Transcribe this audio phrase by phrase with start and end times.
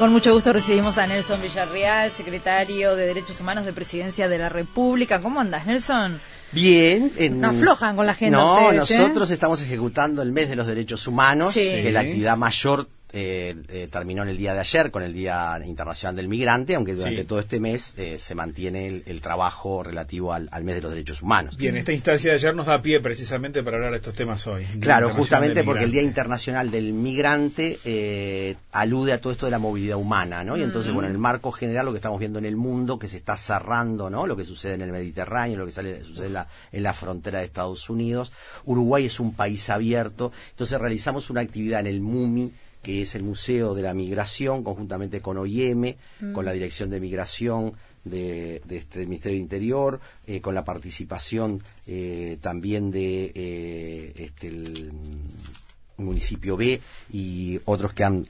[0.00, 4.48] Con mucho gusto recibimos a Nelson Villarreal, secretario de Derechos Humanos de Presidencia de la
[4.48, 5.20] República.
[5.20, 6.18] ¿Cómo andas, Nelson?
[6.52, 7.12] Bien.
[7.18, 7.38] En...
[7.38, 8.34] No aflojan con la gente.
[8.34, 8.76] No, ¿eh?
[8.76, 13.54] nosotros estamos ejecutando el mes de los derechos humanos, que es la actividad mayor eh,
[13.68, 17.24] eh, terminó en el día de ayer con el Día Internacional del Migrante, aunque durante
[17.24, 21.56] todo este mes eh, se mantiene el, trabajo relativo al, mes de los derechos humanos.
[21.56, 24.64] Bien, esta instancia de ayer nos da pie precisamente para hablar de estos temas hoy.
[24.80, 29.58] Claro, justamente porque el Día Internacional del Migrante eh, alude a todo esto de la
[29.58, 30.56] movilidad humana, ¿no?
[30.56, 33.08] Y entonces, bueno, en el marco general lo que estamos viendo en el mundo, que
[33.08, 34.26] se está cerrando, ¿no?
[34.26, 37.40] Lo que sucede en el Mediterráneo, lo que sale, sucede en la, en la frontera
[37.40, 38.32] de Estados Unidos.
[38.64, 43.22] Uruguay es un país abierto, entonces realizamos una actividad en el MUMI, que es el
[43.22, 46.32] Museo de la Migración, conjuntamente con OIM, mm.
[46.32, 51.62] con la Dirección de Migración de, este, del Ministerio de Interior, eh, con la participación
[51.86, 54.92] eh, también de eh, este, el
[56.04, 56.80] municipio B
[57.12, 58.26] y otros que han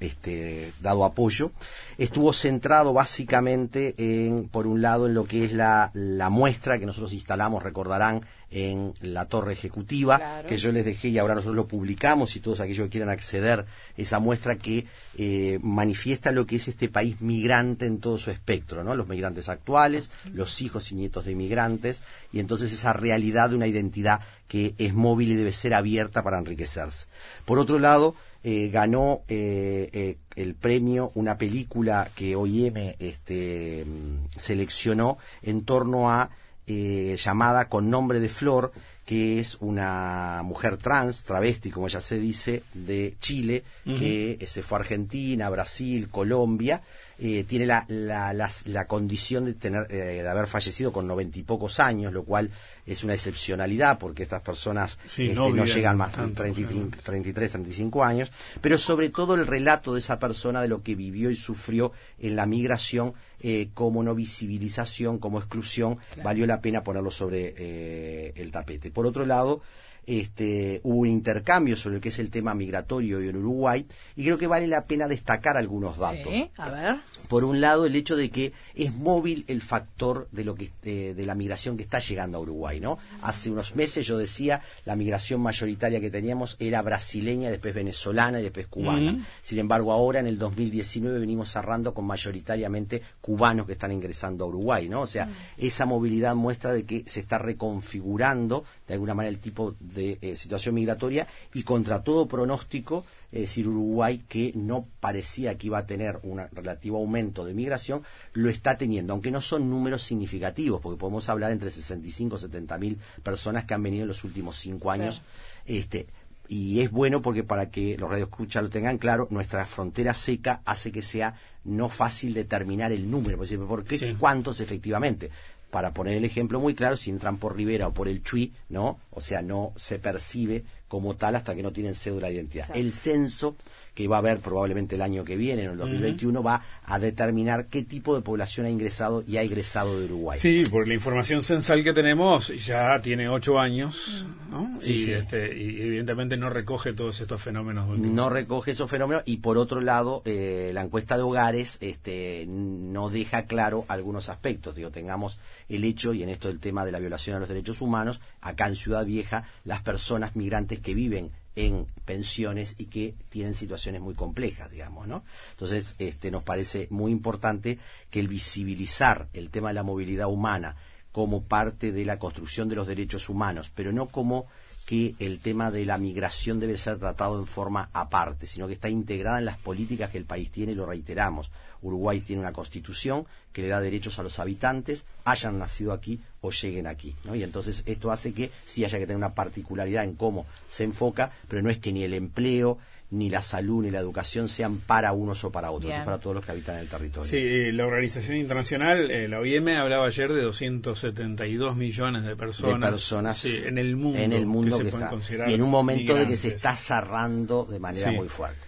[0.00, 1.52] este, dado apoyo,
[1.98, 6.86] estuvo centrado básicamente en, por un lado, en lo que es la, la muestra que
[6.86, 8.22] nosotros instalamos, recordarán,
[8.54, 12.60] en la torre ejecutiva, que yo les dejé y ahora nosotros lo publicamos y todos
[12.60, 14.86] aquellos que quieran acceder, esa muestra que
[15.18, 18.94] eh, manifiesta lo que es este país migrante en todo su espectro, ¿no?
[18.94, 22.00] Los migrantes actuales, los hijos y nietos de inmigrantes,
[22.32, 26.38] y entonces esa realidad de una identidad que es móvil y debe ser abierta para
[26.38, 27.06] enriquecerse.
[27.44, 35.18] Por otro lado, eh, ganó eh, el premio una película que OIM este, mm, seleccionó
[35.42, 36.30] en torno a
[36.66, 38.72] eh, llamada con nombre de Flor,
[39.04, 44.78] que es una mujer trans, travesti, como ya se dice, de Chile, que se fue
[44.78, 46.80] a Argentina, Brasil, Colombia,
[47.18, 48.32] eh, tiene la, la,
[48.64, 52.50] la, condición de, tener, eh, de haber fallecido con noventa y pocos años, lo cual
[52.86, 58.78] es una excepcionalidad porque estas personas este, no, llegan más de 33, 35 años, pero
[58.78, 62.46] sobre todo el relato de esa persona de lo que vivió y sufrió en la
[62.46, 68.90] migración eh, como no visibilización, como exclusión, valió la pena ponerlo sobre el tapete.
[68.90, 69.62] Por otro lado,
[70.06, 74.38] este, hubo un intercambio sobre lo que es el tema migratorio en Uruguay y creo
[74.38, 76.32] que vale la pena destacar algunos datos.
[76.56, 76.96] a ver.
[77.28, 81.14] Por un lado, el hecho de que es móvil el factor de lo que eh,
[81.14, 82.98] de la migración que está llegando a Uruguay, ¿no?
[83.22, 88.42] Hace unos meses yo decía la migración mayoritaria que teníamos era brasileña, después venezolana y
[88.42, 89.24] después cubana.
[89.42, 94.48] Sin embargo, ahora en el 2019 venimos cerrando con mayoritariamente cubanos que están ingresando a
[94.48, 95.02] Uruguay, ¿no?
[95.02, 99.74] O sea, esa movilidad muestra de que se está reconfigurando de alguna manera el tipo
[99.80, 105.68] de eh, situación migratoria y contra todo pronóstico, es decir, Uruguay que no parecía que
[105.68, 110.02] iba a tener un relativo aumento de migración, lo está teniendo, aunque no son números
[110.02, 114.24] significativos, porque podemos hablar entre 65 y 70 mil personas que han venido en los
[114.24, 115.22] últimos cinco años.
[115.66, 116.06] Este,
[116.48, 120.92] y es bueno porque para que los radioescuchas lo tengan claro, nuestra frontera seca hace
[120.92, 121.34] que sea
[121.64, 125.30] no fácil determinar el número, por qué, cuántos efectivamente
[125.74, 129.00] para poner el ejemplo muy claro, si entran por Rivera o por el Chui, ¿no?
[129.10, 132.68] O sea, no se percibe como tal hasta que no tienen cédula de identidad.
[132.74, 133.56] El censo
[133.94, 137.66] que va a haber probablemente el año que viene, en el 2021, va a determinar
[137.66, 140.38] qué tipo de población ha ingresado y ha egresado de Uruguay.
[140.38, 144.78] Sí, porque la información censal que tenemos ya tiene ocho años, ¿no?
[144.82, 147.96] y, Este, y evidentemente no recoge todos estos fenómenos.
[147.96, 153.10] No recoge esos fenómenos y por otro lado, eh, la encuesta de hogares este, no
[153.10, 154.74] deja claro algunos aspectos.
[154.74, 157.80] Digo, tengamos el hecho, y en esto el tema de la violación a los derechos
[157.80, 163.54] humanos, acá en Ciudad Vieja, las personas migrantes que viven en pensiones y que tienen
[163.54, 165.24] situaciones muy complejas, digamos, ¿no?
[165.52, 167.78] Entonces, este, nos parece muy importante
[168.10, 170.76] que el visibilizar el tema de la movilidad humana
[171.14, 174.46] como parte de la construcción de los derechos humanos, pero no como
[174.84, 178.88] que el tema de la migración debe ser tratado en forma aparte, sino que está
[178.88, 181.52] integrada en las políticas que el país tiene y lo reiteramos.
[181.82, 186.50] Uruguay tiene una constitución que le da derechos a los habitantes, hayan nacido aquí o
[186.50, 187.14] lleguen aquí.
[187.32, 191.30] Y entonces esto hace que sí haya que tener una particularidad en cómo se enfoca,
[191.46, 192.78] pero no es que ni el empleo,
[193.10, 196.36] ni la salud ni la educación sean para unos o para otros, es para todos
[196.36, 197.30] los que habitan en el territorio.
[197.30, 202.80] Sí, eh, la Organización Internacional, eh, la OIM, hablaba ayer de 272 millones de personas,
[202.80, 206.26] de personas en el mundo, en el mundo que, está, y en un momento de
[206.26, 208.58] que se está cerrando de manera muy fuerte.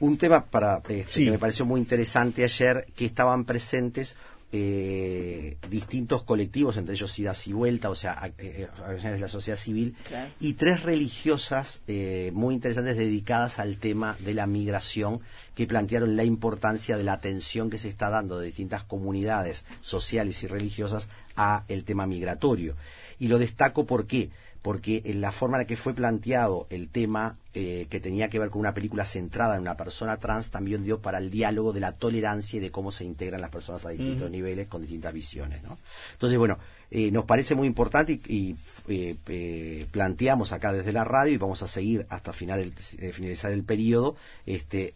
[0.00, 4.14] Un tema para este, que me pareció muy interesante ayer, que estaban presentes
[4.50, 9.58] eh, distintos colectivos, entre ellos Idas y Vuelta, o sea, eh, organizaciones de la sociedad
[9.58, 9.94] civil,
[10.40, 15.20] y tres religiosas eh, muy interesantes dedicadas al tema de la migración,
[15.54, 20.42] que plantearon la importancia de la atención que se está dando de distintas comunidades sociales
[20.42, 22.74] y religiosas a el tema migratorio.
[23.18, 24.30] Y lo destaco porque
[24.68, 28.38] porque en la forma en la que fue planteado el tema eh, que tenía que
[28.38, 31.80] ver con una película centrada en una persona trans también dio para el diálogo de
[31.80, 35.62] la tolerancia y de cómo se integran las personas a distintos niveles con distintas visiones.
[35.62, 35.78] ¿no?
[36.12, 36.58] Entonces, bueno,
[36.90, 38.56] eh, nos parece muy importante y,
[38.88, 42.72] eh, planteamos acá desde la radio y vamos a seguir hasta final el,
[43.12, 44.94] finalizar el periodo este,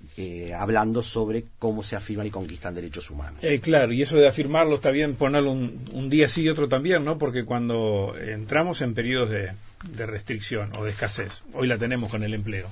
[0.56, 3.40] hablando sobre cómo se afirman y conquistan derechos humanos.
[3.60, 7.18] claro, y eso de afirmarlo está bien ponerlo un, día sí y otro también, ¿no?
[7.18, 11.42] Porque cuando entramos en periodos de restricción o de escasez.
[11.52, 12.68] Hoy la tenemos con el empleo.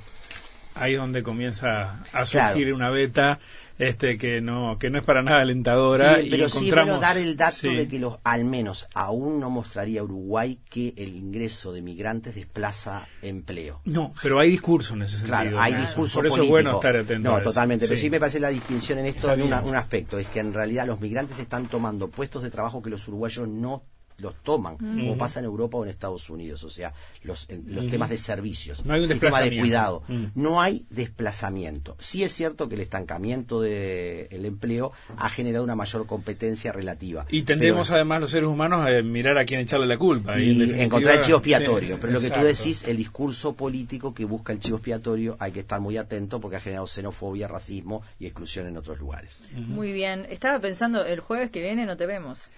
[0.75, 3.39] Ahí es donde comienza a surgir una beta
[3.81, 7.89] este que no que no es para nada alentadora pero sí dar el dato de
[7.89, 13.81] que los al menos aún no mostraría Uruguay que el ingreso de migrantes desplaza empleo.
[13.87, 16.95] No pero hay discurso en ese sentido claro hay discurso por eso es bueno estar
[16.95, 18.11] atento no totalmente pero sí.
[18.11, 21.39] me parece la distinción en esto en un aspecto es que en realidad los migrantes
[21.39, 23.83] están tomando puestos de trabajo que los uruguayos no
[24.21, 28.11] los toman, como pasa en Europa o en Estados Unidos, o sea, los, los temas
[28.11, 30.03] de servicios, no hay un sistema de cuidado,
[30.35, 31.97] no hay desplazamiento.
[31.99, 37.27] Sí es cierto que el estancamiento del empleo ha generado una mayor competencia relativa.
[37.29, 40.39] Y tendemos además los seres humanos a mirar a quién echarle la culpa.
[40.39, 41.99] Y, encontrar el chivo expiatorio.
[42.01, 45.61] pero lo que tú decís, el discurso político que busca el chivo expiatorio, hay que
[45.61, 49.45] estar muy atento porque ha generado xenofobia, racismo y exclusión en otros lugares.
[49.55, 50.27] Muy bien.
[50.31, 52.51] Estaba pensando, el jueves que viene no te vemos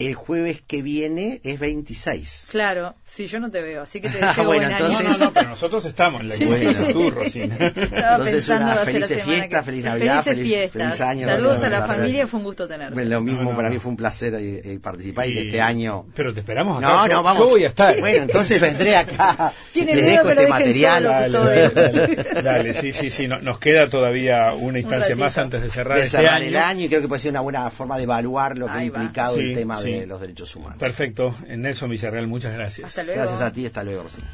[0.00, 2.48] el jueves que viene es 26.
[2.50, 5.04] Claro, sí, yo no te veo, así que te deseo bueno, buen entonces...
[5.04, 6.92] No, no, no, pero nosotros estamos en la sí, sí, sí.
[6.94, 7.40] turro, sí.
[7.50, 9.62] Estaba entonces, pensando una feliz fiesta, que...
[9.62, 11.26] feliz Navidad, felices feliz, feliz año.
[11.26, 13.04] Saludos a la familia, fue un gusto tenerte.
[13.04, 16.06] Lo mismo, para mí fue un placer eh, eh, participar y, y, este año...
[16.14, 16.88] Pero te esperamos acá.
[16.88, 17.42] No, yo, no, vamos.
[17.42, 17.94] Yo voy a estar.
[18.00, 19.52] Bueno, entonces vendré acá.
[19.72, 21.02] Tiene Les miedo dejo este material.
[21.02, 23.28] solo, Dale, dale, dale, sí, sí, sí.
[23.28, 26.46] Nos queda todavía una instancia más antes de cerrar de este cerrar año.
[26.46, 28.84] el año y creo que puede ser una buena forma de evaluar lo que ha
[28.84, 30.78] implicado el tema de los derechos humanos.
[30.78, 31.34] Perfecto.
[31.46, 32.88] Nelson Villarreal, muchas gracias.
[32.88, 33.20] Hasta luego.
[33.20, 34.28] Gracias a ti, hasta luego, Rosina.